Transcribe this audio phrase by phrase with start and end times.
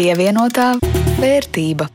[0.00, 0.78] Pievienotā
[1.20, 1.90] vērtība.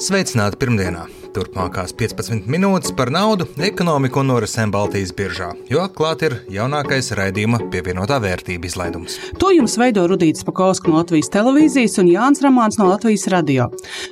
[0.00, 1.19] Sveicināti pirmdienā!
[1.30, 7.60] Turpmākās 15 minūtes par naudu, ekonomiku un norisēm Baltijas biržā, jo klāt ir jaunākais raidījuma
[7.70, 9.18] pievienotā vērtība izlaidums.
[9.38, 13.68] To jums veido Rudīts Pakausks no Latvijas televīzijas un Jānis Ramāns no Latvijas radio.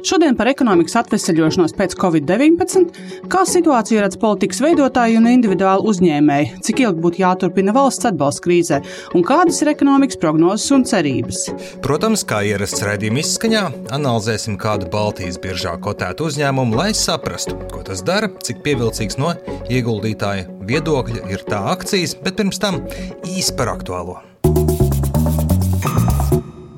[0.07, 2.87] Šodien par ekonomikas atvesaļošanos pēc Covid-19,
[3.33, 8.81] kā situāciju redz politikas veidotāji un individuāli uzņēmēji, cik ilgi būtu jāturpina valsts atbalsta krīzē
[9.19, 11.49] un kādas ir ekonomikas prognozes un cerības.
[11.83, 13.67] Protams, kā ierasts raidījuma izskaņā,
[13.99, 19.33] analizēsim kādu Baltijas biržā kotētu uzņēmumu, lai saprastu, ko tas dara, cik pievilcīgs no
[19.73, 22.83] ieguldītāja viedokļa ir tā akcijas, bet pirms tam
[23.25, 24.21] īsi par aktuālo.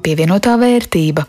[0.07, 1.27] Pievienotā vērtība.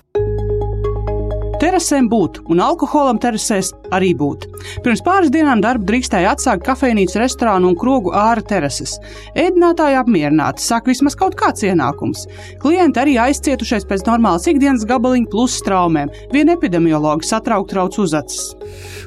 [1.61, 4.47] Terasēm būt, un alkoholam terasēs arī būt.
[4.81, 8.95] Pirms pāris dienām darbu drīkstēja atsākt kafejnīcu, restorānu un krogu ārā terases.
[9.37, 12.23] Ēdinātāji apmierināti, saka vismaz kaut kāds ienākums.
[12.63, 16.09] Klienti arī aizcietušies pēc normālas ikdienas gabaliņa plus straumēm.
[16.33, 18.55] Viena epidemiologa satraukti trauc uz acis.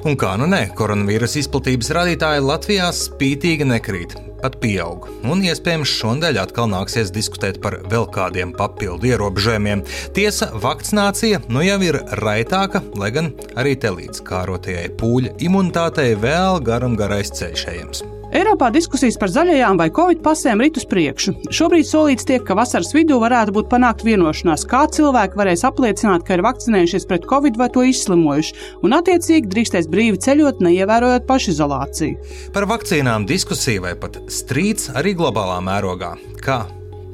[0.07, 4.15] Un kā nu nē, koronavīrusa izplatības rādītāji Latvijā spītīgi nekrīt
[4.45, 5.09] pat pieaug.
[5.25, 9.85] Un iespējams šonadēļ atkal nāksies diskutēt par vēl kādiem papildu ierobežojumiem.
[10.17, 16.61] Tiesa, vakcinācija nu jau ir raitāka, lai gan arī te līdz kārotajai pūļa imunitātei vēl
[16.67, 18.05] garam garais ceļš ejams.
[18.35, 21.37] Eiropā diskusijas par zaļajām vai covid pasēm rit uz priekšu.
[21.55, 26.35] Šobrīd solīts tiek, ka vasaras vidū varētu būt panākt vienošanās, kā cilvēki varēs apliecināt, ka
[26.35, 32.33] ir vakcinējušies pret covid vai to izslimojuši, un attiecīgi drīkstēs brīvi ceļot, neievērojot pašizolāciju.
[32.57, 36.17] Par vakcīnām diskusija vai pat strīds arī globālā mērogā.
[36.43, 36.65] Kā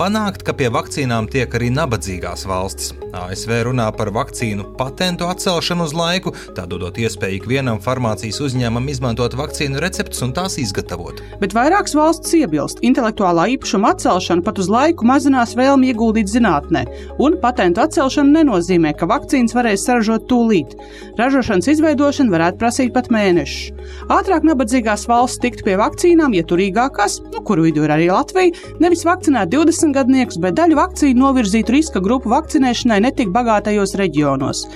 [0.01, 2.95] panākt, ka pie vakcīnām tiek arī nabadzīgās valstis.
[3.11, 9.35] ASV runā par vakcīnu patentu atcelšanu uz laiku, tā dodot iespēju ikvienam farmācijas uzņēmumam izmantot
[9.37, 11.21] vakcīnu receptus un tās izgatavot.
[11.43, 16.87] Bet vairākas valstis iebilst, intelektuālā īpašuma atcelšana pat uz laiku mazinās vēlmi ieguldīt zinātnē,
[17.21, 20.79] un patentu atcelšana nenozīmē, ka vakcīnas varēs saražot tūlīt.
[21.21, 23.75] Ražošanas izveidošana varētu prasīt pat mēnešus.
[24.09, 29.05] Ātrāk nabadzīgās valstis tiktu pie vakcīnām, ja turīgākās, nu, kuru vidū ir arī Latvija, nevis
[29.09, 34.67] vakcinēt 20 gadniekus, bet daļu vakcīnu novirzītu riska grupu vakcinēšanai netik bagātajos reģionos.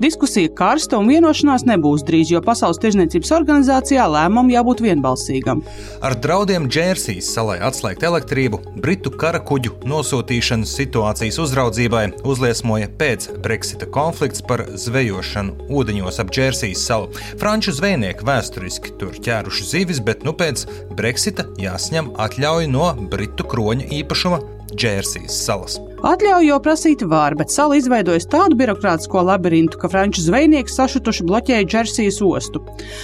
[0.00, 5.60] Diskusija karsta un vienošanās nebūs drīz, jo Pasaules tirzniecības organizācijā lēmumam jābūt vienbalsīgam.
[6.00, 13.90] Ar draudiem Džersijas salai atslēgt elektrību, Britu kara kuģu nosūtīšanas situācijas uzraudzībai uzliesmoja pēc Brexita
[13.92, 17.10] konflikts par zvejošanu ūdeņos ap Džersijas salu.
[17.42, 20.64] Franču zvejnieki vēsturiski tur ķēruši zivis, bet nu pēc
[20.96, 24.40] Brexita jāsņem atļauja no Britu kroņa īpašuma
[24.80, 25.74] Džersijas salas.
[26.08, 31.66] Atļauju jau prasīt var, bet sala izveidojas tādu birokrātisko labirintu, ka franču zvejnieki sašutuši bloķēja
[31.68, 32.62] Džersijas ostu.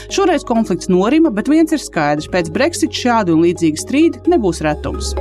[0.08, 5.12] Šoreiz konflikts norima, bet viens ir skaidrs: pēc Brexit šādi un līdzīgi strīdi nebūs retums.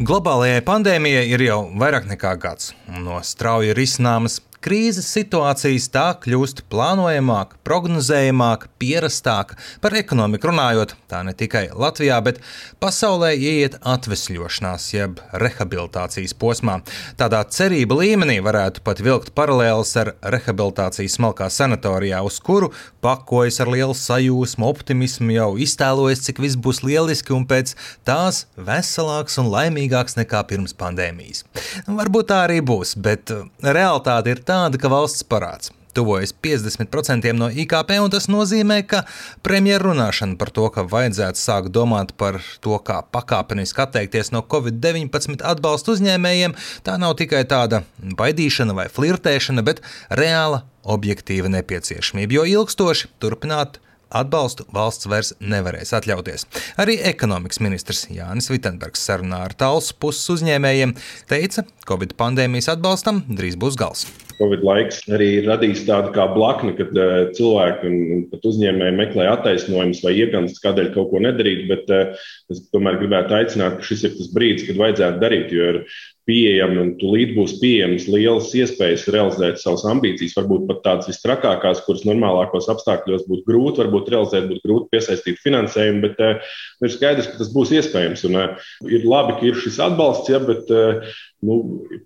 [0.00, 6.64] Globālajai pandēmijai ir jau vairāk nekā gads, un no strauji risināmas krīzes situācijas tā kļūst
[6.72, 9.56] plānojamāka, prognozējamāka, pierastāka.
[9.80, 12.40] Par ekonomiku runājot, tā ne tikai Latvijā, bet
[12.82, 16.80] pasaulē ieiet atvesļošanās, jeb rehabilitācijas posmā.
[17.20, 22.70] Tādā cerība līmenī varētu pat vilkt paralēlus ar rehabilitācijas smalkā sanatorijā, uz kuru
[23.04, 27.72] pakojas ar lielu sajūsmu, optimismu, jau iztēlojas, cik viss būs lieliski un pēc
[28.08, 31.46] tās veselāks un laimīgāks nekā pirms pandēmijas.
[31.88, 33.32] Varbūt tā arī būs, bet
[33.64, 39.02] realitāte ir tāda, ka valsts parāds tuvojas 50% no IKP, un tas nozīmē, ka
[39.46, 45.42] premjeras runāšana par to, ka vajadzētu sākt domāt par to, kā pakāpeniski atteikties no Covid-19
[45.42, 46.56] atbalsta uzņēmējiem,
[46.86, 49.82] tā nav tikai tāda baidīšana vai flirtēšana, bet
[50.22, 56.46] reāla objektīva nepieciešamība, jo ilgstoši turpināt atbalstu valsts vairs nevarēs atļauties.
[56.80, 60.96] Arī ekonomikas ministrs Jānis Vitsenbergs sarunā ar tālus puses uzņēmējiem
[61.30, 64.04] teica, ka Covid pandēmijas atbalstam drīz būs gals.
[64.40, 69.26] Covid laiks arī ir radījis tādu kā blakni, kad uh, cilvēki un pat uzņēmēji meklē
[69.34, 71.66] attaisnojumus vai iegansts, kādēļ kaut ko nedarīt.
[71.68, 72.14] Bet uh,
[72.52, 75.82] es tomēr gribētu aicināt, ka šis ir tas brīdis, kad vajadzētu darīt, jo ir
[76.30, 82.04] pieejami un tūlīt būs pieejamas lielas iespējas realizēt savas ambīcijas, varbūt pat tādas visstrakākās, kuras
[82.06, 86.54] normālākos apstākļos būtu grūti, varbūt realizēt, būtu grūti piesaistīt finansējumu, bet uh,
[86.86, 88.24] ir skaidrs, ka tas būs iespējams.
[88.30, 91.10] Un, uh, ir labi, ka ir šis atbalsts, ja, bet uh,
[91.46, 91.58] nu,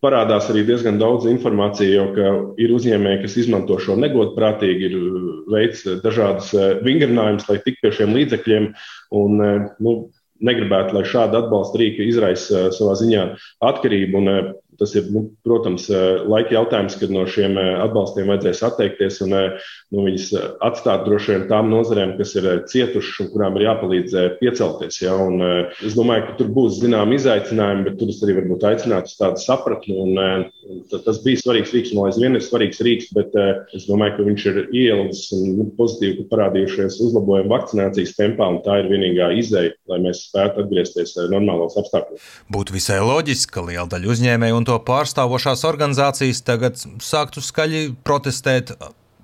[0.04, 4.98] parādās arī diezgan daudz informācijas, jo ir uzņēmēji, kas izmanto šo negodprātīgi, ir
[5.52, 6.52] veids dažādas
[6.86, 8.70] vingrinājumus, lai tiktu pie šiem līdzekļiem.
[9.20, 9.42] Un,
[9.84, 9.96] nu,
[10.46, 13.26] negribētu, lai šāda atbalsta rīka izraisa savā ziņā
[13.70, 14.20] atkarību.
[14.20, 14.32] Un
[14.80, 15.86] Tas ir, nu, protams,
[16.30, 20.30] laika jautājums, kad no šiem atbalstiem vajadzēs atteikties un nu, viņus
[20.64, 25.00] atstāt droši vien tām nozarēm, kas ir cietušas un kurām ir jāpalīdz piecelties.
[25.04, 25.14] Ja?
[25.20, 25.42] Un,
[25.84, 29.42] es domāju, ka tur būs zinām izaicinājumi, bet tur es arī varbūt aicinātu uz tādu
[29.44, 29.98] sapratni.
[30.04, 30.48] Un,
[30.92, 33.34] tas bija svarīgs rīks, un aizvien ir svarīgs rīks, bet
[33.76, 38.80] es domāju, ka viņš ir ielūdzis un nu, pozitīvi parādījušies uzlabojumi vakcinācijas tempā, un tā
[38.82, 42.28] ir vienīgā izēja, lai mēs spētu atgriezties normālos apstākļos.
[42.54, 48.74] Būtu visai loģiski, ka liela daļa uzņēmēju un to pārstāvošās organizācijas tagad sāktu skaļi protestēt.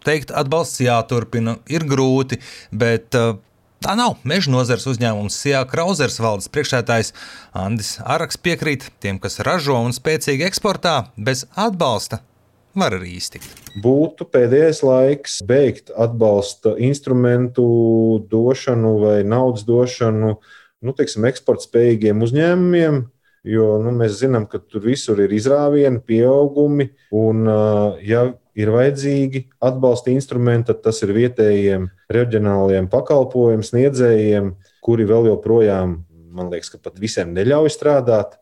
[0.00, 2.38] Teikt, atbalsts jāturpina, ir grūti,
[2.72, 3.34] bet uh,
[3.80, 4.18] Tā nav.
[4.28, 7.14] Meža nozares uzņēmums Sijā Krauzers valdes priekšētājs
[7.56, 12.18] Andis Araks piekrīt tiem, kas ražo un spēcīgi eksportā, bez atbalsta
[12.76, 13.48] var arī iztikt.
[13.80, 17.64] Būtu pēdējais laiks beigt atbalsta instrumentu
[18.28, 23.00] došanu vai naudas došanu nu, teiksim, eksporta spējīgiem uzņēmumiem.
[23.46, 27.46] Jo nu, mēs zinām, ka tur visur ir izrāvieni, pieaugumi, un,
[28.04, 28.26] ja
[28.58, 34.52] ir vajadzīgi atbalsta instrumenti, tad tas ir vietējiem reģionāliem pakalpojumu sniedzējiem,
[34.84, 35.96] kuri vēl joprojām,
[36.36, 38.36] man liekas, ka pat visiem neļauj strādāt.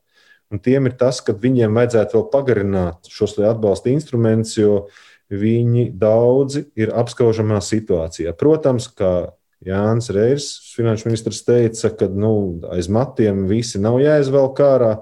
[0.51, 4.89] Un tiem ir tas, ka viņiem vajadzētu vēl pagarināt šos atbalsta instrumentus, jo
[5.29, 8.33] viņi daudzi ir apskaužamā situācijā.
[8.33, 14.93] Protams, ka Jānis Reirs, finanšu ministrs, teica, ka nu, aiz matiem visi nav jāizvelk ārā,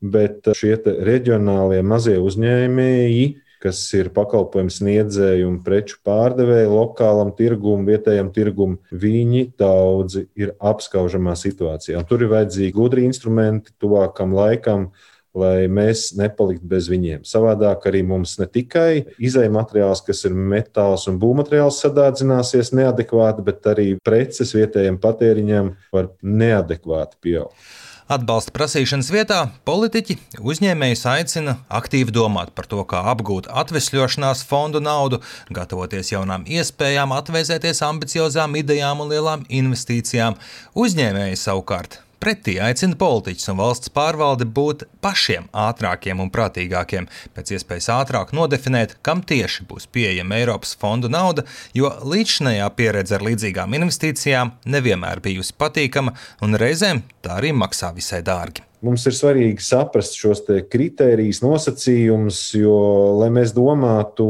[0.00, 3.26] bet šie reģionālie mazie uzņēmēji,
[3.60, 11.34] kas ir pakalpojumu sniedzēji un preču pārdevēji lokālam tirgumam, vietējam tirgumam, viņi daudzi ir apskaužamā
[11.40, 11.98] situācijā.
[12.00, 14.90] Un tur ir vajadzīgi gudri instrumenti tuvākam laikam,
[15.36, 17.24] lai mēs nepaliktu bez viņiem.
[17.28, 23.66] Savādāk arī mums ne tikai izējai materiāls, kas ir metāls un būvmateriāls, sadārdzināsies neadekvāti, bet
[23.72, 27.66] arī preces vietējiem patēriņam var neadekvāti pieaugt.
[28.06, 35.18] Atbalsta prasīšanas vietā politiķi uzņēmējus aicina aktīvi domāt par to, kā apgūt atvesļošanās fondu naudu,
[35.50, 40.38] gatavoties jaunām iespējām, atvēsēties ambiciozām idejām un lielām investīcijām.
[40.78, 47.90] Uzņēmēji savukārt Pretī aicina politiķus un valsts pārvaldi būt pašiem ātrākiem un prātīgākiem, pēc iespējas
[47.92, 51.44] ātrāk nodefinēt, kam tieši būs pieejama Eiropas fondu nauda,
[51.76, 56.16] jo līdzinājā pieredze ar līdzīgām investīcijām nevienmēr bijusi patīkama
[56.46, 58.64] un reizēm tā arī maksā visai dārgi.
[58.86, 62.76] Mums ir svarīgi saprast šos kritērijus, nosacījumus, jo,
[63.20, 64.26] lai mēs domātu,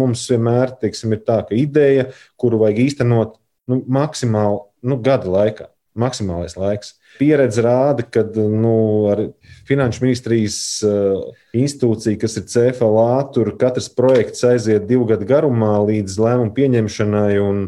[0.00, 2.08] mums vienmēr teiksim, ir tā, ideja,
[2.40, 3.36] kuru vajag īstenot
[3.70, 5.68] nu, maksimāli nu, gada laikā,
[6.00, 6.96] maksimālais laiks.
[7.18, 8.76] Pieredze rāda, ka nu,
[9.12, 9.20] ar
[9.68, 11.20] Finanšu ministrijas uh,
[11.56, 17.62] institūciju, kas ir CFLA, tur katrs projekts aiziet divu gadu garumā līdz lēmumu pieņemšanai, un,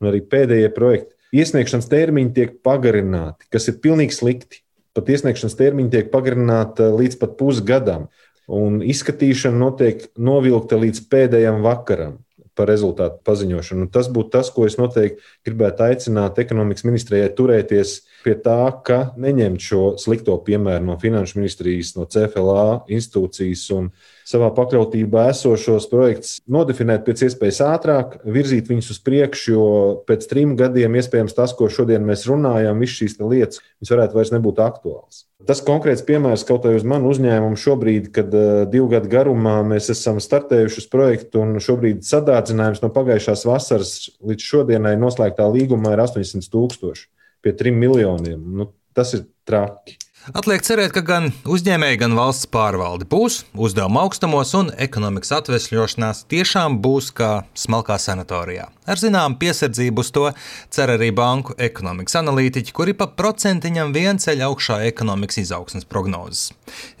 [0.00, 1.16] un arī pēdējie projekti.
[1.40, 4.62] Iesniegšanas termiņi tiek pagarināti, kas ir pilnīgi slikti.
[4.94, 8.08] Pat iesniegšanas termiņi tiek pagarināti līdz pat pusgadam,
[8.50, 12.18] un izskatīšana notiek novilkta līdz pēdējam vakaram
[12.58, 13.86] par rezultātu paziņošanu.
[13.86, 19.00] Un tas būtu tas, ko es noteikti gribētu aicināt ekonomikas ministrijai turēties pie tā, ka
[19.20, 23.92] neņemt šo slikto piemēru no Finanšu ministrijas, no CFLA institūcijas un
[24.30, 29.66] savā pakļautībā esošos projektus nodefinēt pēc iespējas ātrāk, virzīt viņus uz priekšu, jo
[30.08, 34.62] pēc trim gadiem iespējams tas, ko šodien mēs runājam, visas šīs lietas, varētu vairs nebūt
[34.62, 35.24] aktuāls.
[35.48, 39.88] Tas konkrēts piemērs kaut vai uz manu uzņēmumu šobrīd, kad uh, divu gadu garumā mēs
[39.94, 46.04] esam startējuši uz projektu, un šobrīd sadārdzinājums no pagājušās vasaras līdz šodienai noslēgtā līgumā ir
[46.04, 47.08] 800 tūkstoši
[47.40, 48.40] pie trim miljoniem.
[48.60, 49.96] Nu, tas ir traki.
[50.28, 56.76] Atliek cerēt, ka gan uzņēmēji, gan valsts pārvalde būs uzdevuma augstumos un ekonomikas atvesļošanās tiešām
[56.84, 58.66] būs kā smalkā sanatorijā.
[58.90, 60.26] Ar zināmu piesardzību uz to
[60.74, 66.50] cer arī banku ekonomikas analītiķi, kuri pa procentiņam vien ceļ augšā ekonomikas izaugsmas prognozes.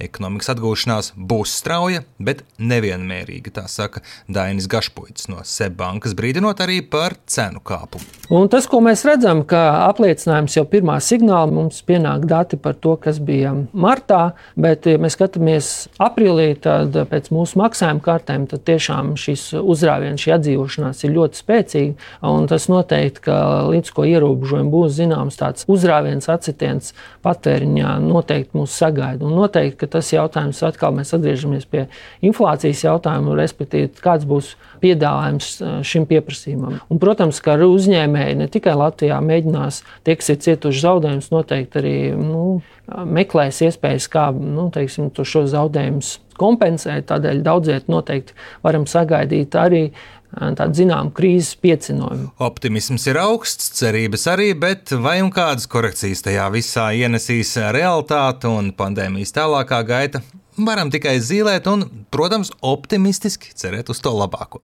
[0.00, 4.00] Ekonomikas atgūšanās būs strauja, bet nevienmērīga, tā saka
[4.32, 8.06] Dainis Gašpuits no SEB bankas, brīdinot arī par cenu kāpumu.
[8.32, 9.60] Un tas, ko mēs redzam, ka
[9.90, 15.16] apliecinājums jau pirmā signāla mums pienāk dati par to, kas bija martā, bet, ja mēs
[15.18, 15.70] skatāmies
[16.02, 22.10] aprīlī, tad pēc mūsu maksājuma kārtēm, tiešām šis uzrāviens, šī atdzīvošanās ir ļoti spēcīga.
[22.50, 23.36] Tas noteikti, ka
[23.70, 26.92] līdz ko ierobežojumi būs zināms, tāds uzrāviens, atsitiens
[27.26, 29.26] patēriņā noteikti mūs sagaida.
[29.26, 31.86] Un noteikti, ka tas jautājums atkal mēs atgriežamies pie
[32.26, 35.50] inflācijas jautājuma, respektīvi, kāds būs piedāvājums
[35.86, 36.78] šim pieprasījumam.
[36.90, 41.96] Un, protams, ka uzņēmēji ne tikai Latvijā mēģinās, tie, kas ir cietuši zaudējumus, noteikti arī
[42.18, 42.44] nu,
[42.88, 47.08] meklēs iespējas, kā nu, teiksim, šos zaudējumus kompensēt.
[47.10, 49.84] Tādēļ daudziet noteikti varam sagaidīt arī
[50.30, 52.30] tādu zināmu krīzes piecinojumu.
[52.46, 58.70] Optimisms ir augsts, cerības arī, bet vai un kādas korekcijas tajā visā ienesīs realitāte un
[58.76, 60.22] pandēmijas tālākā gaita?
[60.68, 64.62] Varam tikai zīmēt un, protams, optimistiski cerēt uz to labāko.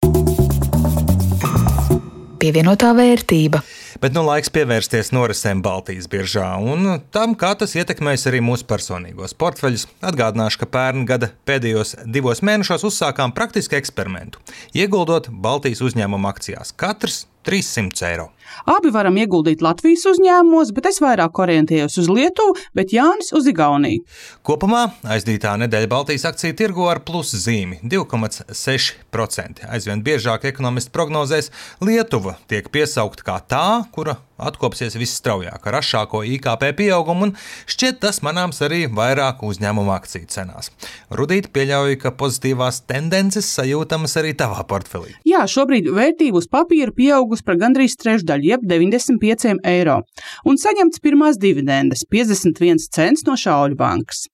[2.36, 3.62] Pievienotā vērtība.
[4.00, 9.32] Bet nu laiks pievērsties norisēm Baltijas biržā un tam, kā tas ietekmēs arī mūsu personīgos
[9.40, 9.86] portfeļus.
[10.04, 14.42] Atgādināšu, ka pērn gada pēdējos divos mēnešos uzsākām praktisku eksperimentu,
[14.76, 16.74] ieguldot Baltijas uzņēmumu akcijās.
[16.76, 18.30] Katrs 300 eiro.
[18.66, 24.04] Abi varam ieguldīt Latvijas uzņēmumos, bet es vairāk orientējos uz Lietuvu, bet Jānis uz Igauniju.
[24.46, 24.86] Kopumā
[25.16, 29.66] aizdītā nedēļa Baltijas akciju tirgo ar plusu zīmi- 2,6%.
[29.70, 31.50] Aizvien biežāk ekonomisti prognozēs
[31.80, 37.34] Lietuva tiek piesaukt kā tā, kura atkopsies visstraujāk ar ašāko IKP pieaugumu, un
[37.70, 40.70] šķiet tas manāms arī vairāk uzņēmumu akciju cenās.
[41.10, 45.16] Rudīt pieļauju, ka pozitīvās tendences sajūtamas arī tavā portfelī.
[45.28, 50.00] Jā, šobrīd vērtība uz papīra pieaugusi par gandrīz trešdaļu, jeb 95 eiro,
[50.44, 54.26] un saņemts pirmās dividendes- 51 cents no Šauļu bankas.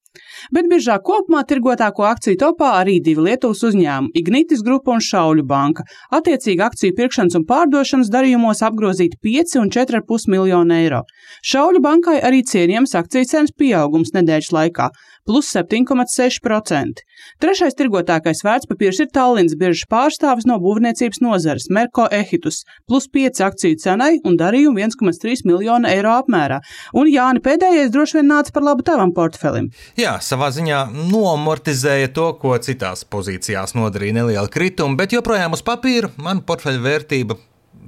[0.53, 5.85] Bet biržā kopumā tirgotāko akciju topā arī divi Lietuvas uzņēmumi- Ignitis grupa un Šauļu banka.
[6.13, 11.03] Attiecīgi akciju pirkšanas un pārdošanas darījumos apgrozīt 5 un 4,5 miljonu eiro.
[11.43, 14.91] Šauļu bankai arī cienījams akciju cenas pieaugums nedēļas laikā-
[15.27, 17.03] plus 7,6%.
[17.43, 23.79] Trešais tirgotākais vērtspapīrs ir Tallinas biržas pārstāvis no būvniecības nozares Merko Ehitus- plus 5 akciju
[23.79, 26.61] cenai un darījumu 1,3 miljonu eiro apmērā.
[26.95, 29.71] Un Jāni pēdējais droši vien nāca par labu tavam portfelim.
[29.97, 36.13] Jā, savā ziņā noamortizēja to, ko citās pozīcijās nodarīja neliela krituma, bet joprojām uz papīra
[36.23, 37.39] man portfeļa vērtība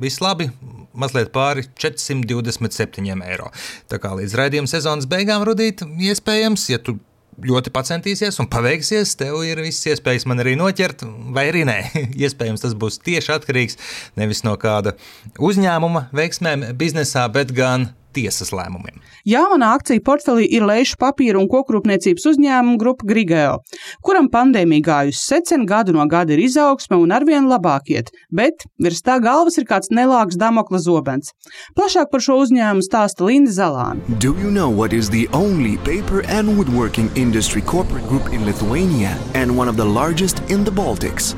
[0.00, 0.50] vislabi.
[0.94, 3.48] Mazliet pāri 427 eiro.
[3.90, 7.00] Tā kā līdz raidījuma sezonas beigām rudīt, iespējams, ja tu
[7.42, 11.02] ļoti pacentīsies un paveiksies, tev ir visas iespējas man arī noķert,
[11.34, 11.78] vai arī nē.
[12.24, 13.78] Iespējams, tas būs tieši atkarīgs
[14.20, 14.94] nevis no kāda
[15.42, 19.00] uzņēmuma veiksmēm biznesā, bet gan tiesas lēmumiem.
[19.28, 23.58] Jā, manā akciju portfelī ir lejuša papīra un kokrūpniecības uzņēmuma grupa Grigeo,
[24.04, 29.02] kuram pandēmija gājusi secen, gadu no gada ir izaugsme un arvien labāk iet, bet virs
[29.04, 31.32] tā galvas ir kāds nelāks Damokla zobens.
[31.78, 34.02] Plašāk par šo uzņēmumu stāsta Linda Zalāna.
[34.20, 39.16] Do you know what is the only paper and woodworking industry corporate group in Lithuania
[39.34, 41.34] and one of the largest in the Baltics?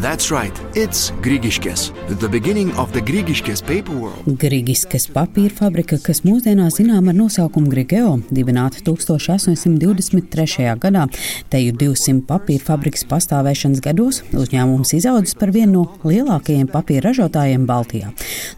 [0.00, 1.90] That's right, it's Grigiškes,
[2.20, 4.22] the beginning of the Grigiškes paper world.
[4.38, 10.76] Grigiškes papīra fabrika, kas mūsdienās zinām ar nosaukumu Grigeo, dibināta 1823.
[10.78, 11.08] gadā.
[11.50, 18.12] Teju 200 papīra fabrikas pastāvēšanas gados uzņēmums izaudzis par vienu no lielākajiem papīra ražotājiem Baltijā.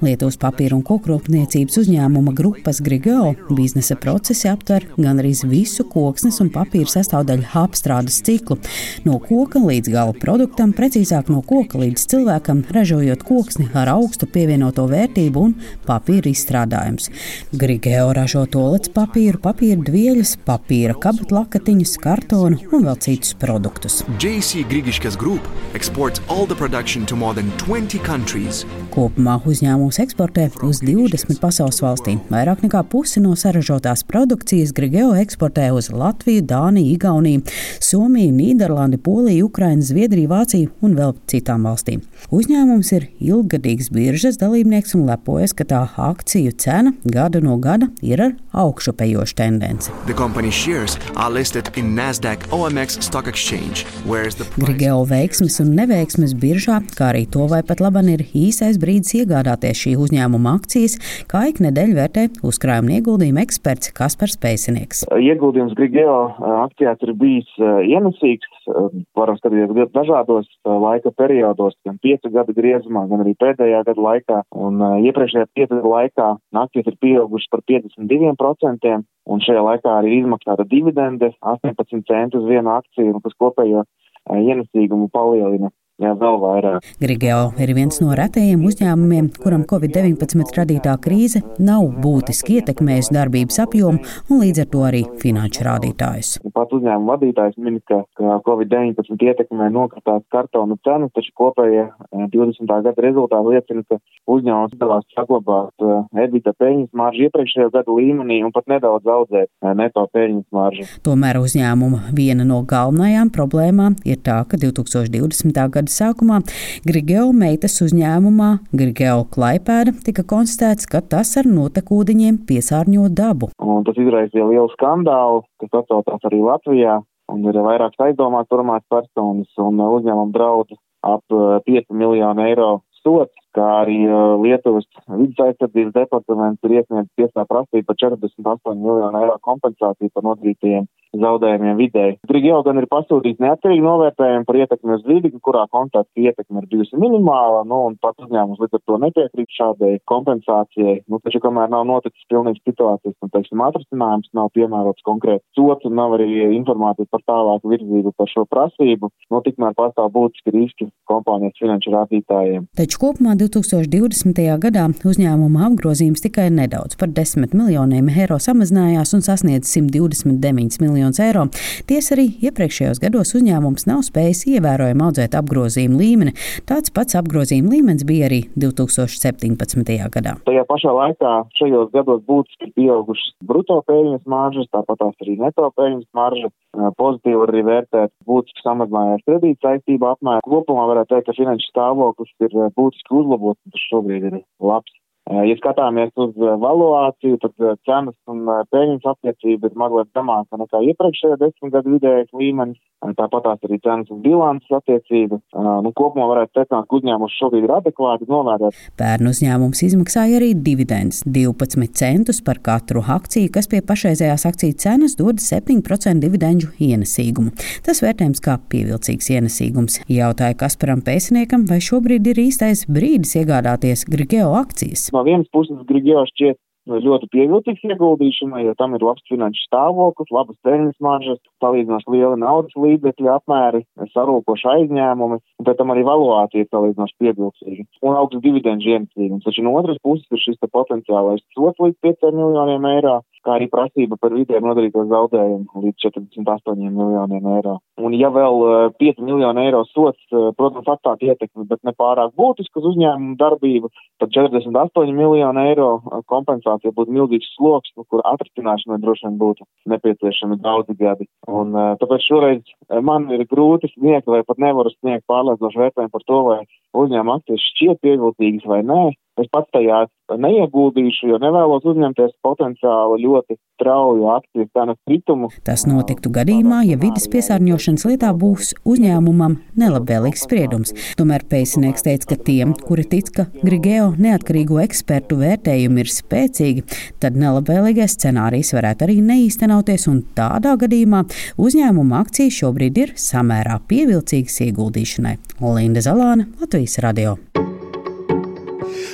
[0.04, 6.52] Lietuvas papīra un kokrūpniecības uzņēmuma grupas Grigeo biznesa procesi aptver gan arī visu koksnes un
[6.52, 8.60] papīra sastāvdaļu apstrādes ciklu,
[9.08, 14.86] no koka līdz gala produktam, precīzāk no koka līdz cilvēkam, ražojot koksni ar augstu pievienoto
[14.90, 15.54] vērtību un
[15.86, 17.10] papīra izstrādājumus.
[17.56, 24.00] Grigeo ražo tolets papīru, papīra dvieļas, papīra kabatlakatiņus, kartonu un vēl citus produktus.
[24.20, 28.64] JC Grigiškes Group exports all the production to more than 20 countries.
[28.94, 32.20] Kopumā uzņēmums eksportē uz 20 pasaules valstīm.
[32.32, 37.44] Vairāk nekā pusi no saražotās produkcijas Grigeo eksportē uz Latviju, Dāniju, Igauniju,
[37.80, 42.02] Somiju, Nīderlandi, Poliju, Ukrainu, Zviedriju, Vāciju un vēl citām valstīm.
[42.34, 48.22] Uzņēmums ir ilggadīgs biržas dalībnieks un lepojas, ka tā akciju cena gadu no gada ir
[48.22, 49.92] ar augšupejošu tendenci.
[50.06, 55.60] The company's shares are listed in Nasdaq OMX Stock Exchange, whereas the price Grigeo veiksmes
[55.62, 60.54] un neveiksmes biržā, kā arī to, vai pat laban ir īsais brīdis iegādāties šī uzņēmuma
[60.60, 60.98] akcijas,
[61.30, 65.04] kā ik nedēļu vērtē uzkrājuma ieguldījuma eksperts Kaspars Pēcinieks.
[65.16, 66.18] Ieguldījums Grigeo
[66.66, 68.59] akcijās ir bijis eh, ienesīgs.
[68.70, 74.04] Eh, Varam skatīties dažādos eh, laika periodos, gan piecu gadu griezumā, gan arī pēdējā gada
[74.06, 74.42] laikā.
[74.66, 76.28] Un eh, iepriekšējā piecu gadu laikā
[76.62, 78.94] akcijas ir pieaugušas par 52%,
[79.30, 85.10] un šajā laikā arī izmaksāta dividende 18 centus uz vienu akciju, kas kopējo eh, ienesīgumu
[85.12, 86.86] palielina jā, vēl vairāk.
[87.00, 94.00] Grigeo ir viens no retajiem uzņēmumiem, kuram Covid-19 radītā krīze nav būtiski ietekmējusi darbības apjomu
[94.30, 96.32] un līdz ar to arī finanšu rādītājus.
[96.56, 102.66] Pats uzņēmuma vadītājs min, ka, ka Covid-19 ietekmē nokritās kartonu cenas, taču kopējie eh, 20.
[102.86, 108.54] gada rezultāti liecina, ka uzņēmums izdevās saglabāt eh, EBITDA peļņas maržu iepriekšējā gada līmenī un
[108.54, 110.88] pat nedaudz audzēt eh, neto peļņas maržu.
[111.06, 115.60] Tomēr uzņēmuma viena no galvenajām problēmām ir tā, ka 2020.
[115.76, 116.40] gada sākumā
[116.86, 123.50] Grigeo meitas uzņēmumā Grigeo Klaipēda tika konstatēts, ka tas ar notekūdeņiem piesārņo dabu.
[123.60, 127.00] Un tas izraisīja lielu skandālu, kas atcaucās arī Latvijā.
[127.30, 132.70] Un ir vairākas aizdomās turmās personas un uzņēmuma draudi ap eh, 5 miljonu eiro
[133.02, 133.39] sots.
[133.56, 133.98] Kā arī
[134.44, 140.88] Lietuvas vidas aizsardzības departaments ir iesniedzis tiesā prasību par 48 miljonu eiro kompensāciju par nodarītajiem
[141.16, 142.16] zaudējumiem vidēji.
[142.30, 146.98] Grigio gan ir pasūtījis neatkarīgi novērtējumu par ietekmi uz vidi, kurā kontakta ietekme ir bijusi
[147.00, 151.00] minimāla, nu, un pat uzņēmums līdz ar to nepiekrīt šādai kompensācijai.
[151.10, 155.96] Nu, taču, kamēr nav noticis pilnīgs situācijas, un, teiksim, atrasinājums nav piemērots konkrēts sots un
[155.98, 161.58] nav arī informācijas par tālāku virzību par šo prasību, nu, tikmēr pastāv būtiski riski kompānijas
[161.58, 162.68] finanšu rādītājiem.
[162.78, 164.36] Taču kopumā 2020.
[164.60, 171.46] gadā uzņēmuma apgrozījums tikai nedaudz par 10 miljoniem eiro samazinājās un sasniedz 129 miljonus eiro.
[171.88, 176.34] Tiesa arī iepriekšējos gados uzņēmums nav spējis ievērojami audzēt apgrozījumu līmeni.
[176.68, 179.96] Tāds pats apgrozījuma līmenis bija arī 2017.
[180.12, 180.36] gadā.
[180.50, 186.52] Tajā pašā laikā šajos gados būtiski pieaugušas bruto peļņas maržas, tāpat arī neto peļņas marža.
[186.70, 190.44] Pozitīvi arī vērtēt būtiski samazinājās kredīta saistība apmēra.
[190.46, 194.99] Kopumā varētu teikt, ka finanšu stāvoklis ir būtiski uzlabots, un tas šobrīd ir labs.
[195.30, 197.52] Ja skatāmies uz valuāciju, tad
[197.86, 202.80] cenas un peļņas attiecība ir mazliet zemāka nekā iepriekšējā desmit gadu vidējais līmenis.
[203.00, 205.38] Tāpat tās arī cenas un bilances attiecība.
[205.54, 208.80] Nu, kopumā varētu secināt, ka uzņēmums šobrīd ir adekvāti novērtēts.
[209.00, 215.16] Pērn uzņēmums izmaksāja arī dividendus 12 centus par katru akciju, kas pie pašreizējās akciju cenas
[215.20, 217.54] dod 7% dividendžu ienesīgumu.
[217.86, 220.02] Tas vērtējums kā pievilcīgs ienesīgums.
[220.10, 225.08] Jautāja Kasparam Pēciniekam, vai šobrīd ir īstais brīdis iegādāties Grigeo akcijas.
[225.14, 226.58] No vienas puses Grigeo šķiet
[226.90, 232.74] ļoti pievilcīgs ieguldīšanai, jo tam ir labs finanšu stāvoklis, labas peļņas maržas, salīdzinoši liela naudas
[232.74, 239.44] līdzekļu apmēri, sarūkoši aizņēmumi, bet tam arī valuācija ir salīdzinoši pievilcīga un augsts dividendžu ienesīgums.
[239.44, 244.18] Taču no otras puses ir šis potenciālais sots līdz 5 miljoniem eiro, kā arī prasība
[244.20, 247.78] par vidiem nodarīto zaudējumu līdz 48 miljoniem eiro.
[248.00, 248.62] Un ja vēl
[249.00, 253.36] 5 eh, miljonu eiro sots, eh, protams, atstāt ietekmi, bet ne pārāk būtisku uz uzņēmumu
[253.40, 253.90] darbību,
[254.22, 259.68] tad 48 miljonu eiro eh, kompensācija būtu milzīgs sloks, nu, kur atrisināšanai droši vien būtu
[259.92, 261.28] nepieciešami daudzi gadi.
[261.48, 266.40] Un tāpēc šoreiz man ir grūti sniegt vai pat nevaru sniegt pārliecinošu vērtējumu par to,
[266.46, 266.60] vai
[266.96, 269.02] uzņēmuma akcijas šķiet pievilcīgas vai nē.
[269.40, 270.04] Es pats tajā
[270.38, 275.48] neieguldīšu, jo nevēlos uzņemties potenciāli ļoti strauju akciju cenas kritumu.
[275.66, 280.94] Tas notiktu gadījumā, ja vidas piesārņošanas lietā būs uzņēmumam nelabvēlīgs spriedums.
[281.18, 286.86] Tomēr Pēcinieks teica, ka tiem, kuri tic, ka Grigeo neatkarīgo ekspertu vērtējumi ir spēcīgi,
[287.22, 291.24] tad nelabvēlīgais scenārijs varētu arī neīstenoties, un tādā gadījumā
[291.60, 295.38] uzņēmuma akcijas šobrīd ir samērā pievilcīgas ieguldīšanai.
[295.60, 297.38] Linda Zalāne, Latvijas radio.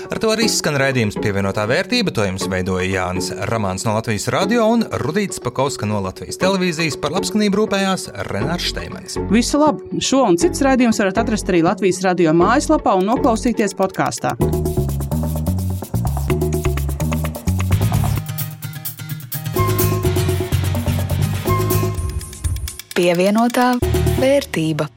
[0.06, 2.12] Ar to arī skan raidījums pievienotā vērtība.
[2.14, 6.98] To jums veidoja Jānis Ramāns no Latvijas radio un Rudīts Pakauska no Latvijas televīzijas.
[7.02, 9.18] Par labskanību rūpējās Renārs Šteimans.
[9.32, 9.98] Visu labu!
[9.98, 14.36] Šo un citus raidījumus varat atrast arī Latvijas radio mājaslapā un noklausīties podkāstā.
[22.96, 23.74] Pievienotā
[24.22, 24.95] vērtība.